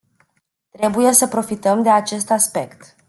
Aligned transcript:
Trebuie 0.69 1.11
să 1.13 1.27
profităm 1.27 1.81
de 1.81 1.89
acest 1.89 2.31
aspect. 2.31 2.95